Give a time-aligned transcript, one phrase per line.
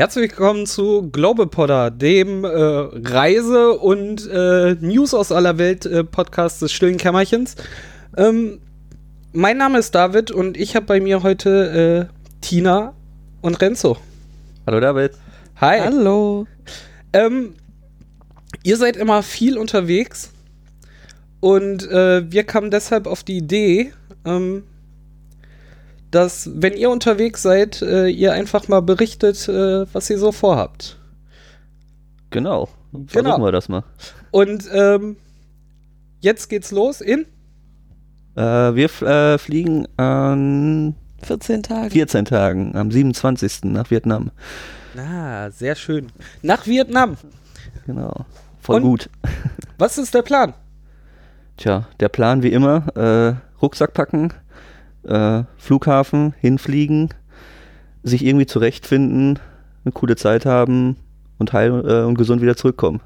[0.00, 6.04] Herzlich willkommen zu Global Podder, dem äh, Reise- und äh, News aus aller Welt äh,
[6.04, 7.54] Podcast des stillen Kämmerchens.
[8.16, 8.62] Ähm,
[9.34, 12.94] mein Name ist David und ich habe bei mir heute äh, Tina
[13.42, 13.98] und Renzo.
[14.66, 15.12] Hallo David.
[15.56, 15.80] Hi.
[15.80, 16.46] Hallo.
[17.12, 17.52] Ähm,
[18.62, 20.32] ihr seid immer viel unterwegs
[21.40, 23.92] und äh, wir kamen deshalb auf die Idee,
[24.24, 24.62] ähm,
[26.10, 30.98] dass, wenn ihr unterwegs seid, äh, ihr einfach mal berichtet, äh, was ihr so vorhabt.
[32.30, 32.68] Genau.
[32.92, 33.38] Versuchen Genau.
[33.44, 33.84] wir das mal.
[34.30, 35.16] Und ähm,
[36.20, 37.26] jetzt geht's los in
[38.36, 41.90] Äh, wir äh, fliegen an 14 Tage.
[41.90, 43.64] 14 Tagen, am 27.
[43.64, 44.30] nach Vietnam.
[44.94, 46.08] Na, sehr schön.
[46.42, 47.16] Nach Vietnam.
[47.86, 48.24] Genau.
[48.60, 48.82] Voll Und?
[48.82, 49.10] gut.
[49.78, 50.54] Was ist der Plan?
[51.56, 54.32] Tja, der Plan wie immer, äh, Rucksack packen,
[55.04, 57.10] äh, Flughafen, hinfliegen,
[58.02, 59.38] sich irgendwie zurechtfinden,
[59.84, 60.96] eine coole Zeit haben
[61.38, 63.00] und heil äh, und gesund wieder zurückkommen.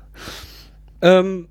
[1.02, 1.48] Ähm,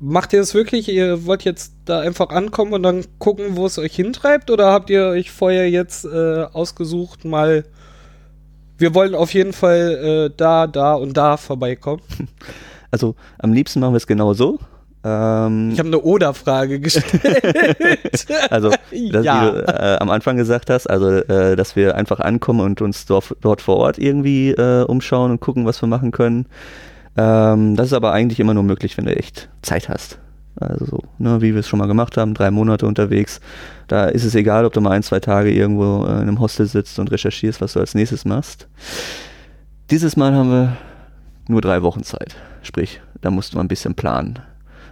[0.00, 0.88] macht ihr das wirklich?
[0.88, 4.50] Ihr wollt jetzt da einfach ankommen und dann gucken, wo es euch hintreibt?
[4.50, 7.64] Oder habt ihr euch vorher jetzt äh, ausgesucht, mal,
[8.76, 12.02] wir wollen auf jeden Fall äh, da, da und da vorbeikommen?
[12.90, 14.58] Also am liebsten machen wir es genau so.
[15.04, 17.22] Ähm, Ich habe eine Oder-Frage gestellt.
[18.50, 18.70] Also,
[19.12, 19.46] das, Ja.
[19.46, 23.06] wie du äh, am Anfang gesagt hast, also, äh, dass wir einfach ankommen und uns
[23.06, 26.46] dort, dort vor Ort irgendwie äh, umschauen und gucken, was wir machen können.
[27.16, 30.18] Ähm, das ist aber eigentlich immer nur möglich, wenn du echt Zeit hast.
[30.60, 33.40] Also, so, ne, wie wir es schon mal gemacht haben, drei Monate unterwegs.
[33.86, 36.66] Da ist es egal, ob du mal ein, zwei Tage irgendwo äh, in einem Hostel
[36.66, 38.66] sitzt und recherchierst, was du als nächstes machst.
[39.90, 40.76] Dieses Mal haben wir
[41.48, 42.36] nur drei Wochen Zeit.
[42.62, 44.40] Sprich, da mussten wir ein bisschen planen.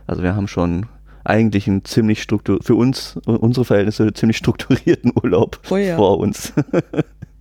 [0.07, 0.87] Also wir haben schon
[1.25, 5.97] eigentlich einen ziemlich struktur für uns, äh, unsere Verhältnisse, ziemlich strukturierten Urlaub Oh ja.
[5.97, 6.53] vor uns.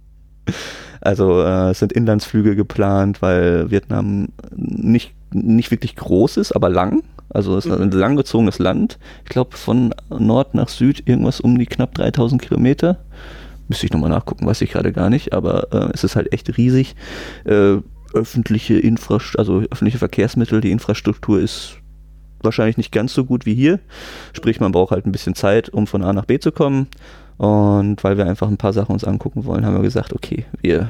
[1.01, 7.03] also äh, es sind Inlandsflüge geplant, weil Vietnam nicht, nicht wirklich groß ist, aber lang.
[7.29, 8.97] Also es ist ein langgezogenes Land.
[9.23, 12.99] Ich glaube von Nord nach Süd irgendwas um die knapp 3000 Kilometer.
[13.67, 16.57] Müsste ich nochmal nachgucken, weiß ich gerade gar nicht, aber äh, es ist halt echt
[16.57, 16.95] riesig.
[17.45, 17.77] Äh,
[18.13, 21.79] öffentliche Infrastruktur, also öffentliche Verkehrsmittel, die Infrastruktur ist
[22.45, 23.79] wahrscheinlich nicht ganz so gut wie hier.
[24.33, 26.87] Sprich, man braucht halt ein bisschen Zeit, um von A nach B zu kommen.
[27.37, 30.89] Und weil wir einfach ein paar Sachen uns angucken wollen, haben wir gesagt, okay, wir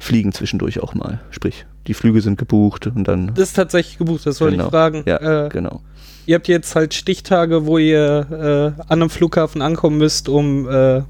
[0.00, 1.20] fliegen zwischendurch auch mal.
[1.30, 3.28] Sprich, die Flüge sind gebucht und dann.
[3.34, 4.66] Das ist tatsächlich gebucht, das wollte Genau.
[4.66, 5.02] ich fragen.
[5.06, 5.80] Ja, äh, genau.
[6.26, 11.02] Ihr habt jetzt halt Stichtage, wo ihr äh, an einem Flughafen ankommen müsst, um äh,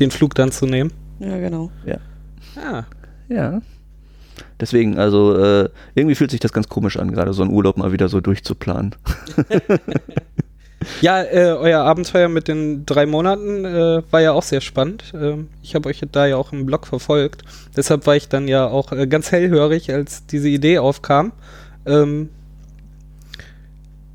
[0.00, 0.92] den Flug dann zu nehmen.
[1.20, 1.70] Ja, genau.
[2.56, 2.82] Ah,
[3.28, 3.60] Ja.
[4.60, 7.92] Deswegen, also äh, irgendwie fühlt sich das ganz komisch an, gerade so einen Urlaub mal
[7.92, 8.94] wieder so durchzuplanen.
[11.02, 15.12] Ja, äh, euer Abenteuer mit den drei Monaten äh, war ja auch sehr spannend.
[15.14, 17.42] Ähm, ich habe euch da ja auch im Blog verfolgt.
[17.76, 21.32] Deshalb war ich dann ja auch äh, ganz hellhörig, als diese Idee aufkam.
[21.84, 22.30] Ähm,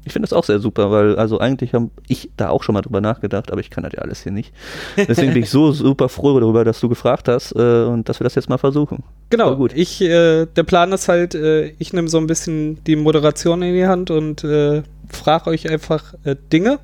[0.06, 2.82] Ich finde das auch sehr super, weil also eigentlich habe ich da auch schon mal
[2.82, 4.54] drüber nachgedacht, aber ich kann das ja alles hier nicht.
[4.96, 8.24] Deswegen bin ich so super froh darüber, dass du gefragt hast äh, und dass wir
[8.24, 9.04] das jetzt mal versuchen.
[9.30, 9.74] genau, gut.
[9.76, 13.74] Ich, äh, der Plan ist halt, äh, ich nehme so ein bisschen die Moderation in
[13.74, 16.80] die Hand und äh, frage euch einfach äh, Dinge.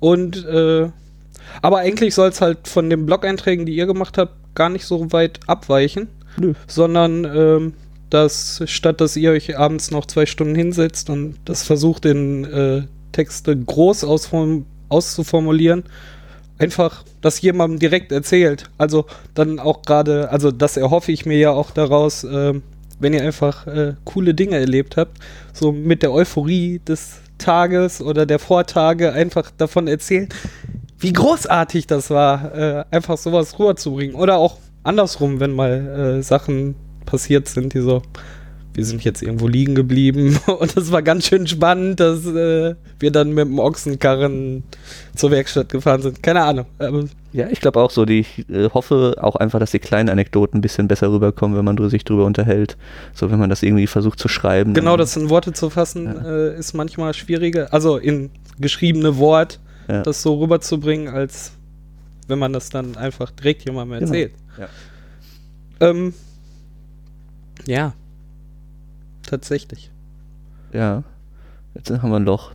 [0.00, 0.88] Und äh,
[1.62, 5.12] aber eigentlich soll es halt von den Blog-Einträgen, die ihr gemacht habt, gar nicht so
[5.12, 6.08] weit abweichen.
[6.36, 6.54] Nö.
[6.66, 7.74] sondern ähm,
[8.10, 12.82] dass statt dass ihr euch abends noch zwei Stunden hinsetzt und das versucht in äh,
[13.12, 14.04] Texte groß
[14.88, 15.84] auszuformulieren,
[16.58, 18.70] einfach das jemandem direkt erzählt.
[18.78, 22.62] Also dann auch gerade, also das erhoffe ich mir ja auch daraus, ähm,
[22.98, 25.18] wenn ihr einfach äh, coole Dinge erlebt habt,
[25.52, 30.28] so mit der Euphorie des Tages oder der Vortage einfach davon erzählen,
[30.98, 34.14] wie großartig das war, äh, einfach sowas rüberzubringen.
[34.14, 36.74] Oder auch andersrum, wenn mal äh, Sachen
[37.06, 38.02] passiert sind, die so,
[38.74, 43.10] wir sind jetzt irgendwo liegen geblieben und das war ganz schön spannend, dass äh, wir
[43.10, 44.62] dann mit dem Ochsenkarren
[45.16, 46.22] zur Werkstatt gefahren sind.
[46.22, 46.66] Keine Ahnung.
[46.78, 48.04] Aber Ja, ich glaube auch so.
[48.04, 51.64] Die, ich äh, hoffe auch einfach, dass die kleinen Anekdoten ein bisschen besser rüberkommen, wenn
[51.64, 52.76] man sich drüber unterhält.
[53.12, 54.72] So, wenn man das irgendwie versucht zu schreiben.
[54.72, 56.24] genau das in Worte zu fassen, Ja.
[56.30, 57.72] äh, ist manchmal schwieriger.
[57.74, 58.30] Also in
[58.60, 59.58] geschriebene Wort,
[59.88, 60.02] Ja.
[60.02, 61.52] das so rüberzubringen, als
[62.28, 64.12] wenn man das dann einfach direkt jemandem Genau.
[64.12, 64.32] erzählt.
[64.58, 64.68] Ja.
[65.88, 66.14] Ähm,
[67.66, 67.92] ja.
[69.22, 69.90] Tatsächlich.
[70.72, 71.02] Ja.
[71.74, 72.52] Jetzt haben wir ein Loch.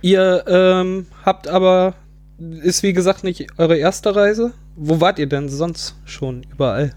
[0.00, 1.94] Ihr ähm, habt aber,
[2.38, 4.52] ist wie gesagt nicht eure erste Reise.
[4.74, 6.92] Wo wart ihr denn sonst schon überall?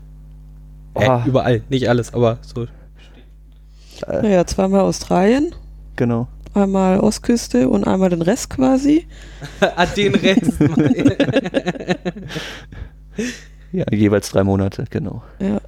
[0.96, 1.22] Äh, Oh.
[1.26, 2.64] überall, nicht alles, aber so.
[4.08, 5.54] Äh, Naja, zweimal Australien,
[5.98, 6.30] genau.
[6.54, 9.06] einmal Ostküste und einmal den Rest quasi.
[9.60, 10.54] ah, den Rest.
[13.72, 15.22] Ja, jeweils drei Monate, genau.
[15.40, 15.60] Ja.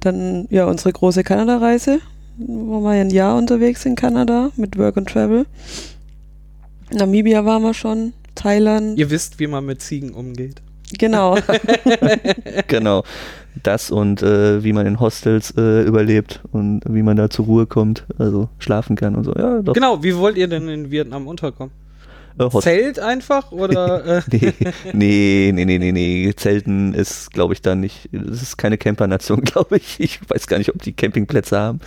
[0.00, 2.00] Dann ja unsere große Kanada-Reise.
[2.38, 5.46] Waren wir ein Jahr unterwegs in Kanada mit Work and Travel.
[6.92, 8.98] Namibia waren wir schon, Thailand.
[8.98, 10.62] Ihr wisst, wie man mit Ziegen umgeht.
[10.96, 11.36] Genau.
[12.68, 13.02] Genau.
[13.62, 17.66] Das und äh, wie man in Hostels äh, überlebt und wie man da zur Ruhe
[17.66, 19.32] kommt, also schlafen kann und so.
[19.34, 19.72] Ja, doch.
[19.72, 21.72] Genau, wie wollt ihr denn in Vietnam unterkommen?
[22.38, 24.04] Äh, Host- Zelt einfach oder?
[24.18, 24.22] Äh,
[24.92, 26.32] nee, nee, nee, nee, nee, nee.
[26.36, 28.08] Zelten ist, glaube ich, da nicht.
[28.12, 29.98] Das ist keine Campernation, glaube ich.
[30.00, 31.80] Ich weiß gar nicht, ob die Campingplätze haben.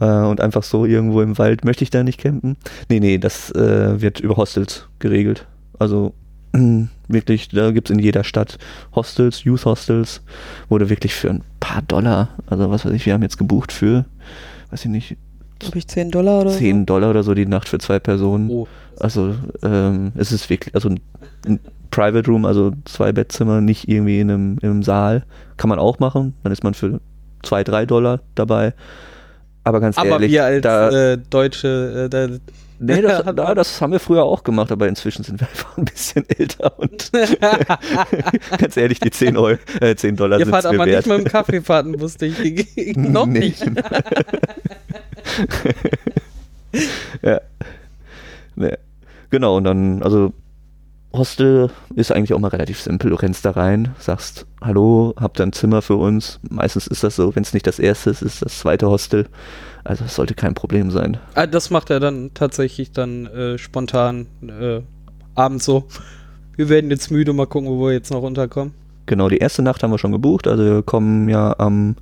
[0.00, 2.56] Äh, und einfach so irgendwo im Wald möchte ich da nicht campen.
[2.88, 5.46] Nee, nee, das äh, wird über Hostels geregelt.
[5.78, 6.14] Also
[7.08, 8.58] wirklich, da gibt es in jeder Stadt
[8.94, 10.20] Hostels, Youth Hostels,
[10.68, 13.72] wo du wirklich für ein paar Dollar, also was weiß ich, wir haben jetzt gebucht
[13.72, 14.04] für,
[14.70, 15.16] weiß ich nicht,
[15.58, 18.50] Glaube ich 10 Dollar oder 10 Dollar oder so die Nacht für zwei Personen.
[18.50, 18.66] oh,
[18.98, 21.60] Also ähm, es ist wirklich, also ein,
[21.90, 25.24] Private Room, also zwei Bettzimmer, nicht irgendwie in einem, in einem Saal.
[25.58, 26.34] Kann man auch machen.
[26.42, 27.00] Dann ist man für
[27.42, 28.74] zwei, drei Dollar dabei.
[29.64, 32.26] Aber ganz aber ehrlich, wir als da, äh, Deutsche, äh, da,
[32.80, 35.84] nee, das, da, das haben wir früher auch gemacht, aber inzwischen sind wir einfach ein
[35.84, 37.12] bisschen älter und
[38.58, 41.06] ganz ehrlich, die 10, Euro, äh, 10 Dollar ihr sind fahrt mir aber wert.
[41.06, 42.96] nicht mit dem Kaffeefahrten, wusste ich.
[42.96, 43.64] Noch nicht.
[47.22, 47.40] ja.
[49.30, 50.32] Genau, und dann, also
[51.12, 53.10] Hostel ist eigentlich auch mal relativ simpel.
[53.10, 56.40] Du rennst da rein, sagst, hallo, habt ihr ein Zimmer für uns?
[56.48, 59.26] Meistens ist das so, wenn es nicht das erste ist, ist das zweite Hostel.
[59.84, 61.18] Also es sollte kein Problem sein.
[61.34, 64.80] Ah, das macht er dann tatsächlich dann äh, spontan äh,
[65.34, 65.84] abends so.
[66.56, 68.74] Wir werden jetzt müde, mal gucken, wo wir jetzt noch runterkommen.
[69.06, 70.46] Genau, die erste Nacht haben wir schon gebucht.
[70.46, 71.96] Also wir kommen ja am,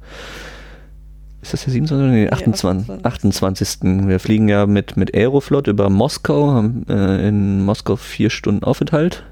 [1.43, 2.05] ist das der 27.
[2.05, 3.05] oder nee, 28.
[3.05, 3.79] 28.
[4.07, 9.25] Wir fliegen ja mit, mit Aeroflot über Moskau, haben äh, in Moskau vier Stunden Aufenthalt.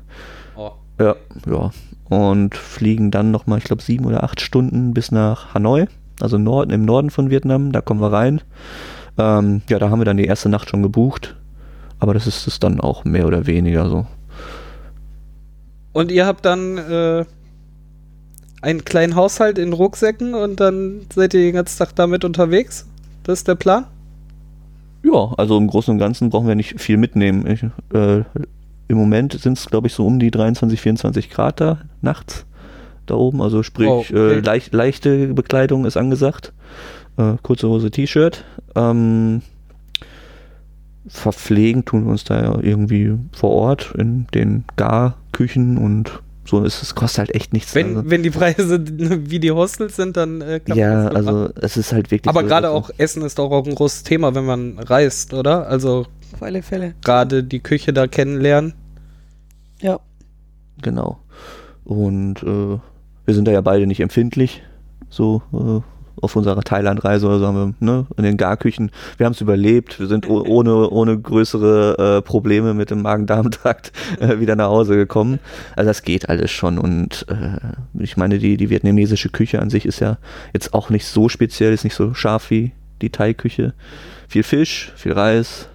[0.57, 0.71] Oh.
[0.99, 1.17] Ja,
[1.47, 1.71] ja.
[2.09, 5.87] Und fliegen dann nochmal, ich glaube, sieben oder acht Stunden bis nach Hanoi,
[6.21, 7.73] also Norden, im Norden von Vietnam.
[7.73, 8.41] Da kommen wir rein.
[9.19, 11.37] Ähm, ja, da haben wir dann die erste Nacht schon gebucht.
[11.99, 14.07] Aber das ist es dann auch mehr oder weniger so.
[15.93, 17.25] Und ihr habt dann äh,
[18.63, 22.87] einen kleinen Haushalt in Rucksäcken und dann seid ihr den ganzen Tag damit unterwegs?
[23.25, 23.87] Das ist der Plan?
[25.03, 27.47] Ja, also im Großen und Ganzen brauchen wir nicht viel mitnehmen.
[27.47, 27.63] Ich,
[27.95, 28.25] äh,
[28.89, 32.47] Im Moment sind es, glaube ich, so um die 23, 24 Grad da nachts
[33.07, 33.41] da oben.
[33.43, 34.39] Also sprich, Oh, okay.
[34.39, 36.53] äh, leicht, leichte Bekleidung ist angesagt.
[37.17, 38.45] Äh, kurze Hose, T-Shirt.
[38.75, 39.43] Ähm,
[41.07, 46.83] verpflegen tun wir uns da ja irgendwie vor Ort in den Garküchen und so ist
[46.83, 47.75] es kostet halt echt nichts.
[47.75, 48.81] Wenn, also, wenn die Preise
[49.31, 51.29] wie die Hostels sind, dann äh, kann man ja, das mitmachen.
[51.29, 52.29] also es ist halt wirklich.
[52.29, 55.69] Aber so, gerade also- auch Essen ist auch ein großes Thema, wenn man reist, oder?
[55.69, 56.95] Also Auf alle Fälle.
[57.05, 58.73] gerade die Küche da kennenlernen.
[59.83, 60.01] Ja.
[60.81, 61.19] Genau.
[61.85, 62.79] Und äh,
[63.27, 64.63] wir sind da ja beide nicht empfindlich,
[65.11, 65.81] so äh,
[66.23, 68.91] auf unserer Thailand-Reise oder so haben wir, ne, in den Garküchen.
[69.17, 73.93] Wir haben es überlebt, wir sind oh- ohne, ohne größere äh, Probleme mit dem Magen-Darm-Trakt
[74.21, 75.39] äh, wieder nach Hause gekommen.
[75.77, 79.87] Also das geht alles schon und äh, ich meine, die, die vietnamesische Küche an sich
[79.87, 80.19] ist ja
[80.53, 82.73] jetzt auch nicht so speziell, ist nicht so scharf wie
[83.03, 83.75] die Thai-Küche.
[84.29, 85.69] Viel Fisch, viel Reis.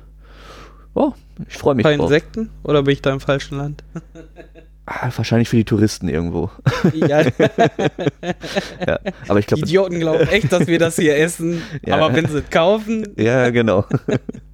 [0.94, 1.14] Oh,
[1.48, 2.06] ich freue mich Ein paar.
[2.08, 2.50] Insekten?
[2.64, 3.84] Oder bin ich da im falschen Land?
[4.86, 6.50] Ah, wahrscheinlich für die Touristen irgendwo.
[6.94, 7.22] ja,
[8.86, 9.00] Ja,
[9.30, 11.62] aber ich die glaube, Idioten glauben echt, dass wir das hier essen.
[11.86, 11.96] Ja.
[11.96, 13.86] Aber wenn sie es kaufen, ja, genau.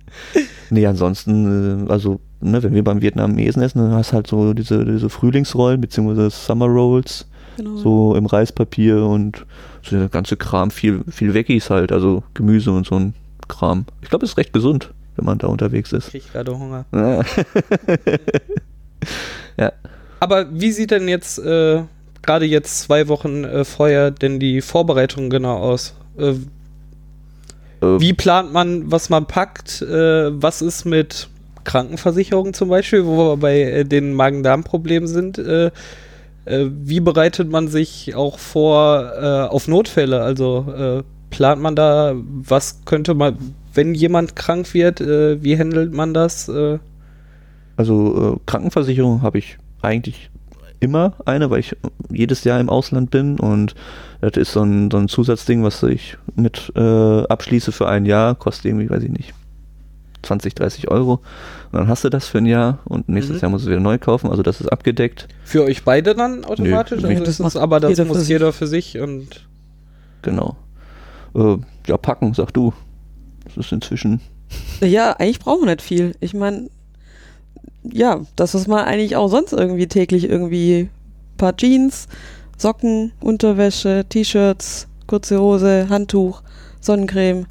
[0.69, 4.53] nee, ansonsten, äh, also, ne, wenn wir beim Vietnamesen essen, dann hast du halt so
[4.53, 7.25] diese, diese Frühlingsrollen, beziehungsweise Summer Rolls,
[7.57, 7.75] Genau.
[7.75, 9.45] so im Reispapier und
[9.83, 13.13] so der ganze Kram, viel, viel Veggies halt, also Gemüse und so ein
[13.49, 13.85] Kram.
[14.01, 16.11] Ich glaube, es ist recht gesund, wenn man da unterwegs ist.
[16.11, 16.85] krieg ich gerade Hunger.
[16.93, 17.21] Ja.
[20.19, 21.83] Aber wie sieht denn jetzt äh,
[22.21, 25.95] gerade jetzt zwei Wochen äh, vorher denn die Vorbereitung genau aus?
[26.17, 26.33] Äh,
[27.81, 29.81] Äh, wie plant man, was man packt?
[29.81, 31.29] Äh, was ist mit
[31.63, 35.37] Krankenversicherung zum Beispiel, wo wir bei äh, den Magen-Darm-Problemen sind?
[35.37, 35.71] Äh,
[36.45, 40.23] wie bereitet man sich auch vor auf Notfälle?
[40.23, 43.37] Also plant man da, was könnte man,
[43.75, 46.49] wenn jemand krank wird, wie handelt man das?
[47.75, 50.29] Also Krankenversicherung habe ich eigentlich
[50.79, 51.75] immer eine, weil ich
[52.09, 53.75] jedes Jahr im Ausland bin und
[54.21, 58.35] das ist so ein, so ein Zusatzding, was ich mit äh, abschließe für ein Jahr,
[58.35, 59.33] kostet irgendwie, weiß ich nicht,
[60.23, 61.21] 20, 30 Euro.
[61.71, 63.41] Und dann hast du das für ein Jahr und nächstes Mhm.
[63.41, 65.27] Jahr musst du wieder neu kaufen, also das ist abgedeckt.
[65.43, 67.01] für euch beide dann automatisch?
[67.01, 68.29] Nö, also das ist, macht aber das jeder muss sich.
[68.29, 69.47] jeder für sich und
[70.21, 70.57] Genau.
[71.35, 71.57] Äh,
[71.87, 72.73] ja, packen, sag du.
[73.45, 74.19] Das ist inzwischen.
[74.81, 76.15] Ja, eigentlich brauchen wir nicht viel.
[76.19, 76.69] Ich meine,
[77.83, 80.81] ja, das, was man eigentlich auch sonst irgendwie täglich irgendwie
[81.33, 82.07] ein paar Jeans,
[82.57, 86.41] Socken, Unterwäsche, T-Shirts, kurze Hose, Handtuch,
[86.81, 87.45] Sonnencreme.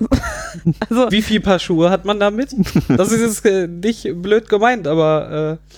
[0.88, 2.54] also, Wie viel Paar Schuhe hat man damit?
[2.88, 5.74] Das ist jetzt äh, nicht blöd gemeint, aber äh,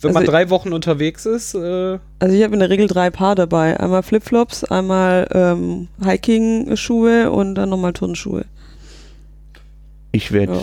[0.00, 3.10] wenn man Also- drei Wochen unterwegs ist, äh, also ich habe in der Regel drei
[3.10, 3.78] Paar dabei.
[3.78, 8.44] Einmal Flipflops, einmal ähm, Hiking-Schuhe und dann nochmal Turnschuhe.
[10.12, 10.60] Ich werde Ja.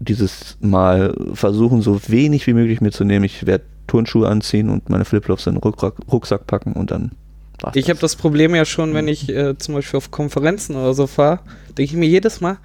[0.00, 3.24] Dieses Mal versuchen, so wenig wie möglich mitzunehmen.
[3.24, 7.12] Ich werde Turnschuhe anziehen und meine Flipflops in den Rucksack, Rucksack packen und dann
[7.60, 10.94] war's ich habe das Problem ja schon, wenn ich äh, zum Beispiel auf Konferenzen oder
[10.94, 12.58] so fahre, denke ich mir jedes Mal,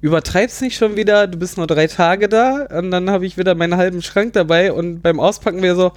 [0.00, 3.54] übertreib's nicht schon wieder, du bist nur drei Tage da und dann habe ich wieder
[3.54, 5.92] meinen halben Schrank dabei und beim Auspacken wäre so,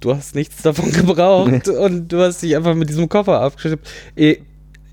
[0.00, 3.88] du hast nichts davon gebraucht und du hast dich einfach mit diesem Koffer abgeschleppt.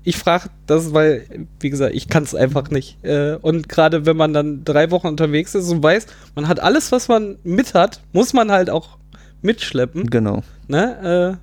[0.08, 1.26] Ich frage das, weil,
[1.60, 3.04] wie gesagt, ich kann es einfach nicht.
[3.04, 6.92] Äh, Und gerade wenn man dann drei Wochen unterwegs ist und weiß, man hat alles,
[6.92, 8.96] was man mit hat, muss man halt auch
[9.42, 10.08] mitschleppen.
[10.08, 10.42] Genau.
[10.66, 11.38] Ne?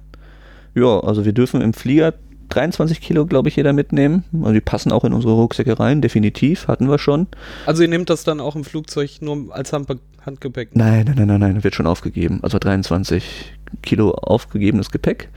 [0.74, 2.16] Ja, also wir dürfen im Flieger
[2.50, 4.24] 23 Kilo, glaube ich, jeder mitnehmen.
[4.34, 7.24] Also die passen auch in unsere Rucksäcke rein, definitiv, hatten wir schon.
[7.24, 10.70] Äh, also ihr nehmt das dann auch im Flugzeug nur als Handbe Handgepäck.
[10.74, 12.40] Nein, nein, nein, nein, nein, wird schon aufgegeben.
[12.42, 13.54] Also 23
[13.84, 15.30] Kilo aufgegebenes Gepäck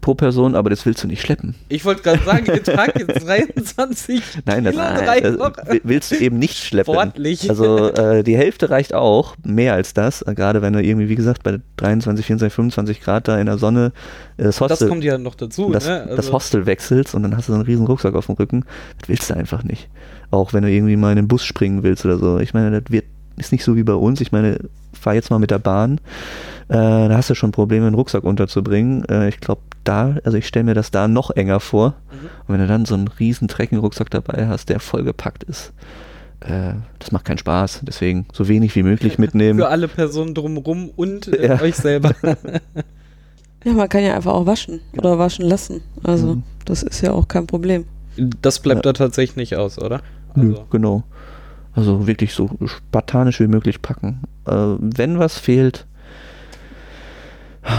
[0.00, 1.54] pro Person, aber das willst du nicht schleppen.
[1.68, 5.36] Ich wollte gerade sagen, ihr tragt jetzt 23 Nein, das, Kilo drei das
[5.82, 6.92] willst du eben nicht schleppen.
[6.94, 7.50] Sportlich.
[7.50, 10.22] Also äh, die Hälfte reicht auch, mehr als das.
[10.22, 13.58] Äh, Gerade wenn du irgendwie, wie gesagt, bei 23, 24, 25 Grad da in der
[13.58, 13.92] Sonne
[14.36, 15.70] äh, das Das Hostel, kommt ja noch dazu.
[15.72, 16.08] das, ne?
[16.14, 18.64] das Hostel wechselst und dann hast du so einen riesen Rucksack auf dem Rücken.
[19.00, 19.88] Das willst du einfach nicht.
[20.30, 22.38] Auch wenn du irgendwie mal in den Bus springen willst oder so.
[22.38, 23.04] Ich meine, das wird,
[23.36, 24.20] ist nicht so wie bei uns.
[24.20, 24.58] Ich meine,
[24.92, 26.00] fahr jetzt mal mit der Bahn.
[26.68, 26.74] Äh,
[27.08, 29.04] da hast du schon Probleme, einen Rucksack unterzubringen.
[29.08, 31.90] Äh, ich glaube, da, also ich stelle mir das da noch enger vor.
[32.10, 32.26] Mhm.
[32.46, 35.72] Und wenn du dann so einen riesen Trekkingrucksack dabei hast, der vollgepackt ist,
[36.40, 37.80] äh, das macht keinen Spaß.
[37.84, 39.58] Deswegen so wenig wie möglich mitnehmen.
[39.58, 41.60] Für alle Personen drumherum und äh, Ja.
[41.62, 42.12] euch selber.
[43.64, 45.80] Ja, man kann ja einfach auch waschen oder waschen lassen.
[46.04, 46.42] Also, Mhm.
[46.64, 47.86] das ist ja auch kein Problem.
[48.40, 48.92] Das bleibt Ja.
[48.92, 50.00] da tatsächlich nicht aus, oder?
[50.36, 51.02] Nö, Also, genau.
[51.74, 54.20] Also wirklich so spartanisch wie möglich packen.
[54.46, 55.86] Äh, wenn was fehlt,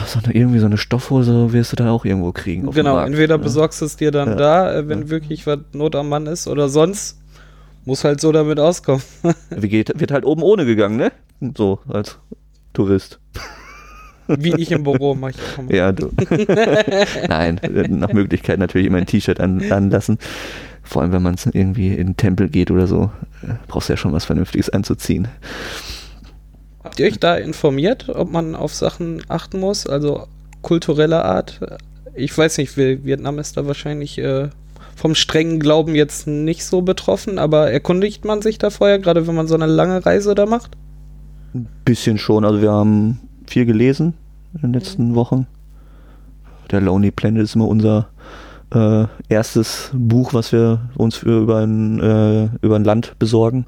[0.07, 2.69] so eine, irgendwie so eine Stoffhose wirst du da auch irgendwo kriegen.
[2.71, 3.43] genau, entweder ne?
[3.43, 4.35] besorgst du es dir dann Ja.
[4.35, 5.09] da, äh, wenn Ja.
[5.09, 7.19] wirklich was Not am Mann ist, oder sonst
[7.85, 9.01] muss halt so damit auskommen.
[9.49, 11.11] Wie geht, wird halt oben ohne gegangen, ne?
[11.55, 12.17] So, als
[12.73, 13.19] Tourist.
[14.27, 15.73] Wie ich im Büro mache ich auch mal.
[15.75, 16.11] Ja, du.
[17.27, 20.19] Nein, nach Möglichkeit natürlich immer ein T-Shirt an, anlassen.
[20.83, 23.97] Vor allem, wenn man irgendwie in den Tempel geht oder so, äh, brauchst du ja
[23.97, 25.27] schon was Vernünftiges anzuziehen.
[26.83, 29.85] Habt ihr euch da informiert, ob man auf Sachen achten muss?
[29.85, 30.27] Also
[30.61, 31.59] kultureller Art?
[32.15, 34.49] Ich weiß nicht, Vi- Vietnam ist da wahrscheinlich äh,
[34.95, 39.35] vom strengen Glauben jetzt nicht so betroffen, aber erkundigt man sich da vorher, gerade wenn
[39.35, 40.71] man so eine lange Reise da macht?
[41.53, 42.45] Ein bisschen schon.
[42.45, 44.13] Also wir haben viel gelesen
[44.55, 45.47] in den letzten Wochen.
[46.71, 48.09] Der Lonely Planet ist immer unser
[48.73, 53.65] äh, erstes Buch, was wir uns für über ein, äh, über ein Land besorgen.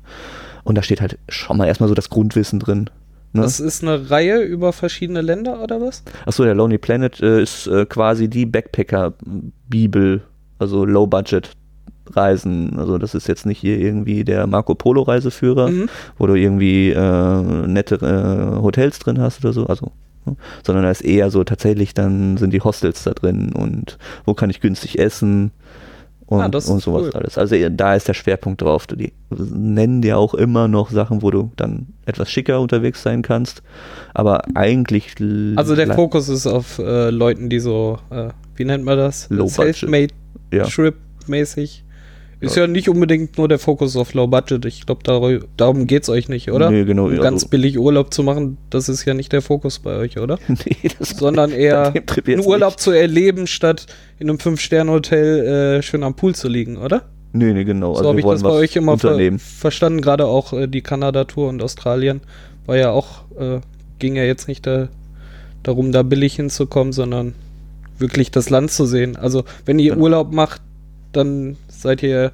[0.64, 2.90] Und da steht halt schon mal erstmal so das Grundwissen drin.
[3.34, 3.42] Ne?
[3.44, 6.04] Das ist eine Reihe über verschiedene Länder oder was?
[6.26, 10.22] Achso, der Lonely Planet äh, ist äh, quasi die Backpacker-Bibel,
[10.60, 12.78] also Low-Budget-Reisen.
[12.78, 15.90] Also das ist jetzt nicht hier irgendwie der Marco Polo-Reiseführer, Mhm.
[16.18, 19.92] wo du irgendwie äh, nette äh, Hotels drin hast oder so, also
[20.26, 20.36] ne?
[20.66, 24.50] sondern da ist eher so tatsächlich dann sind die Hostels da drin und wo kann
[24.50, 25.52] ich günstig essen
[26.32, 27.12] und, Ah, und sowas cool.
[27.14, 27.38] alles.
[27.38, 28.88] Also da ist der Schwerpunkt drauf.
[28.88, 33.22] Du, die nennen dir auch immer noch Sachen, wo du dann etwas schicker unterwegs sein
[33.22, 33.62] kannst,
[34.14, 35.14] aber eigentlich
[35.58, 39.28] Also der Fokus ist auf äh, Leuten, die so, äh, wie nennt man das?
[39.48, 40.14] Self-made
[40.54, 40.64] ja.
[40.66, 40.96] Trip
[41.28, 41.84] mäßig.
[42.42, 42.66] Ist ja.
[42.66, 44.66] nicht unbedingt nur der Fokus auf Low Budget.
[44.66, 45.22] Ich glaube, dar
[45.58, 46.72] darum geht es euch nicht, oder?
[46.72, 47.06] Nee, genau.
[47.06, 50.18] Um also- ganz billig Urlaub zu machen, das ist ja nicht der Fokus bei euch,
[50.18, 50.40] oder?
[50.48, 51.94] nee, das Sondern eher
[52.26, 52.80] einen Urlaub nicht.
[52.80, 53.86] zu erleben, statt
[54.18, 57.04] in einem Fünf-Sterne-Hotel äh, schön am Pool zu liegen, oder?
[57.34, 57.96] Nee, nee, genau.
[57.96, 60.02] so habe ich das bei euch immer ver verstanden.
[60.02, 62.22] Gerade auch äh, die Kanada-Tour und Australien
[62.66, 63.60] war ja auch, äh,
[64.00, 64.90] ging ja jetzt nicht da,
[65.64, 67.34] darum, da billig hinzukommen, sondern
[68.00, 69.16] wirklich das Land zu sehen.
[69.16, 70.04] Also, wenn ihr Genau.
[70.06, 70.62] Urlaub macht,
[71.14, 72.32] dann seid ihr.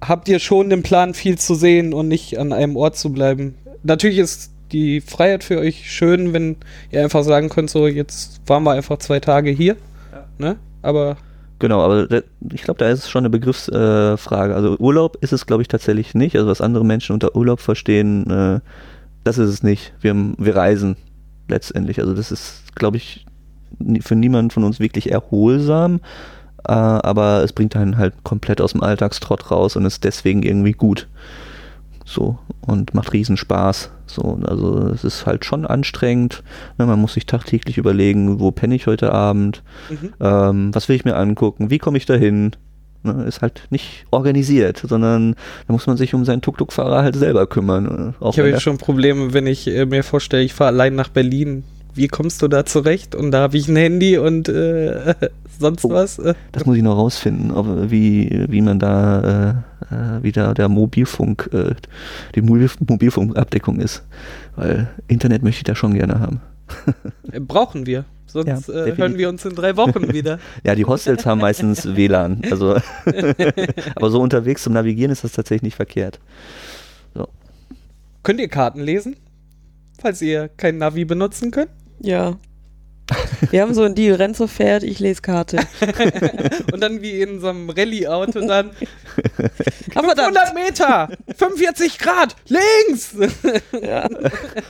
[0.00, 3.54] Habt ihr schon den Plan, viel zu sehen und nicht an einem Ort zu bleiben?
[3.82, 6.56] Natürlich ist die Freiheit für euch schön, wenn
[6.90, 9.76] ihr einfach sagen könnt, so jetzt waren wir einfach zwei Tage hier.
[10.38, 10.56] Ne?
[10.82, 11.16] Aber
[11.60, 12.20] Genau, aber da,
[12.52, 14.52] ich glaube, da ist es schon eine Begriffsfrage.
[14.52, 16.36] Äh, also Urlaub ist es, glaube ich, tatsächlich nicht.
[16.36, 18.60] Also was andere Menschen unter Urlaub verstehen, äh,
[19.22, 19.94] das ist es nicht.
[20.00, 20.96] Wir, wir reisen
[21.48, 22.00] letztendlich.
[22.00, 23.24] Also das ist, glaube ich,
[24.00, 26.00] für niemanden von uns wirklich erholsam.
[26.66, 30.72] Äh, aber es bringt einen halt komplett aus dem Alltagstrott raus und ist deswegen irgendwie
[30.72, 31.08] gut.
[32.06, 33.90] So, und macht riesen Spaß.
[34.06, 36.42] So, also es ist halt schon anstrengend.
[36.78, 40.12] Ne, man muss sich tagtäglich überlegen, wo penne ich heute Abend, Mhm.
[40.20, 42.52] ähm, was will ich mir angucken, wie komme ich dahin.
[43.02, 45.34] Ne, ist halt nicht organisiert, sondern
[45.66, 48.14] da muss man sich um seinen Tuk-Tuk-Fahrer halt selber kümmern.
[48.20, 50.94] äh, Auch Ich habe jetzt schon Probleme, wenn ich äh, mir vorstelle, ich fahre allein
[50.94, 51.64] nach Berlin.
[51.94, 53.14] Wie kommst du da zurecht?
[53.14, 55.14] Und da habe ich ein Handy und äh,
[55.58, 55.90] sonst Oh.
[55.90, 56.20] was.
[56.52, 60.68] Das muss ich noch rausfinden, ob, wie, wie man da, äh, äh, wie da der
[60.68, 61.74] Mobilfunk, äh,
[62.34, 64.02] die Mobil Mobilfunkabdeckung ist.
[64.56, 66.40] Weil Internet möchte ich da schon gerne haben.
[67.30, 68.04] äh, brauchen wir.
[68.26, 70.40] Sonst Ja, äh, hören wir uns in drei Wochen wieder.
[70.64, 72.42] Ja, die Hostels haben meistens WLAN.
[72.50, 72.76] Also,
[73.94, 76.18] aber so unterwegs zum Navigieren ist das tatsächlich nicht verkehrt.
[78.24, 79.16] Könnt ihr Karten lesen?
[80.00, 81.68] Falls ihr kein Navi benutzen könnt?
[82.00, 82.36] Ja.
[83.50, 85.58] Wir haben so einen Deal, Renzo fährt, ich lese Karte.
[86.72, 88.70] Und dann wie in so einem Rallye-Auto dann
[89.94, 93.14] Aber dann, 100 Meter, 45 Grad, links!
[93.82, 94.08] ja,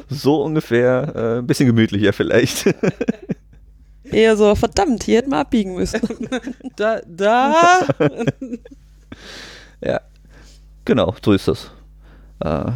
[0.09, 2.75] So ungefähr, äh, ein bisschen gemütlicher vielleicht.
[4.11, 6.01] eher so, verdammt, hier hätten wir abbiegen müssen.
[6.77, 7.87] Da, da.
[9.81, 10.01] ja,
[10.85, 11.71] genau, so ist das.
[12.41, 12.73] Äh,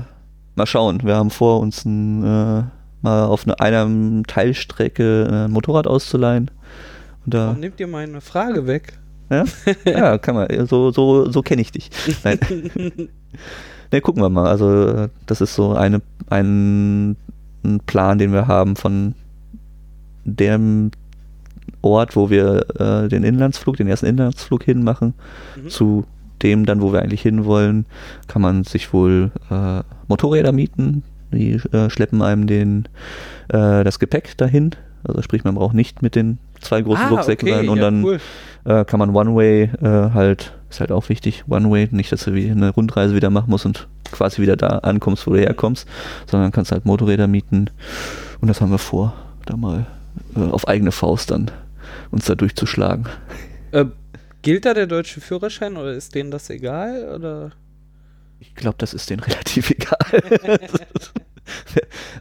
[0.55, 2.63] mal schauen, wir haben vor, uns ein, äh,
[3.03, 6.51] mal auf eine, einer Teilstrecke äh, ein Motorrad auszuleihen.
[7.25, 8.99] Und da, Warum nehmt ihr meine Frage weg?
[9.31, 9.45] Ja,
[9.85, 10.67] ja kann man.
[10.67, 11.91] So, so, so kenne ich dich.
[12.25, 12.39] Nein.
[13.93, 14.47] ne, gucken wir mal.
[14.47, 16.01] Also, äh, das ist so eine,
[16.31, 17.17] ein,
[17.65, 19.15] ein Plan, den wir haben von
[20.25, 20.91] dem
[21.83, 25.15] Ort, wo wir äh, den Inlandsflug, den ersten Inlandsflug hinmachen,
[25.57, 25.69] Mhm.
[25.69, 26.05] zu
[26.43, 27.87] dem dann, wo wir eigentlich hinwollen,
[28.27, 31.03] kann man sich wohl äh, Motorräder mieten.
[31.33, 32.89] Die äh, schleppen einem den,
[33.49, 34.71] äh, das Gepäck dahin.
[35.05, 38.05] Also sprich, man braucht nicht mit den zwei großen Rucksäcken sein und Ah, ja, dann
[38.05, 38.21] cool.
[38.65, 42.51] äh, kann man One-Way äh, halt, ist halt auch wichtig, One-Way, nicht, dass du wie
[42.51, 45.87] eine Rundreise wieder machen musst und quasi wieder da ankommst, wo du herkommst,
[46.27, 47.71] sondern kannst halt Motorräder mieten
[48.41, 49.15] und das haben wir vor,
[49.47, 49.87] da mal
[50.37, 51.51] äh, auf eigene Faust dann
[52.11, 53.07] uns da durchzuschlagen.
[53.71, 53.85] Äh,
[54.43, 57.09] gilt da der deutsche Führerschein oder ist denen das egal?
[57.15, 57.53] Oder?
[58.41, 59.99] Ich glaube, das ist denen relativ egal.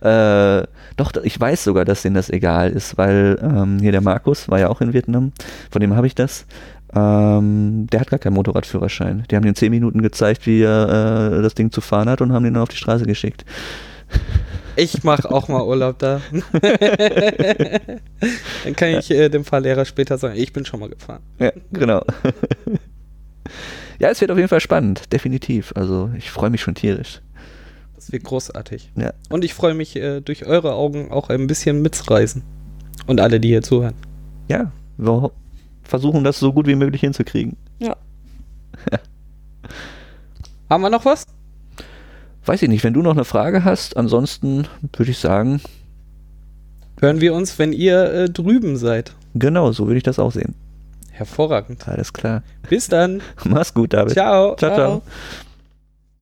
[0.64, 4.50] äh, doch, ich weiß sogar, dass denen das egal ist, weil ähm, hier der Markus
[4.50, 5.32] war ja auch in Vietnam,
[5.70, 6.46] von dem habe ich das.
[6.94, 9.26] Ähm, der hat gar keinen Motorradführerschein.
[9.30, 12.32] Die haben ihm zehn Minuten gezeigt, wie er äh, das Ding zu fahren hat und
[12.32, 13.44] haben ihn dann auf die Straße geschickt.
[14.78, 16.22] Ich mache auch mal Urlaub da.
[18.64, 21.24] Dann kann ich äh, dem Fahrlehrer später sagen, ich bin schon mal gefahren.
[21.40, 22.04] Ja, genau.
[24.00, 25.74] Ja, es wird auf jeden Fall spannend, definitiv.
[25.76, 27.22] Also ich freue mich schon tierisch.
[27.96, 28.92] Das wird großartig.
[28.96, 29.14] Ja.
[29.30, 32.44] Und ich freue mich, äh, durch eure Augen auch ein bisschen mitzureisen.
[33.06, 33.96] Und alle, die hier zuhören.
[34.48, 35.32] Ja, wir
[35.84, 37.58] versuchen das so gut wie möglich hinzukriegen.
[40.70, 41.26] Haben wir noch was?
[42.46, 45.62] Weiß ich nicht, wenn du noch eine Frage hast, ansonsten würde ich sagen,
[47.00, 49.14] Hören wir uns, wenn ihr äh, drüben seid.
[49.36, 50.56] genau, so würde ich das auch sehen.
[51.18, 51.88] Hervorragend.
[51.88, 52.44] Alles klar.
[52.70, 53.22] Bis dann.
[53.44, 54.14] Mach's gut, David.
[54.14, 54.56] Ciao.
[54.56, 54.76] ciao.
[54.76, 54.76] ciao.
[54.76, 55.02] Ciao.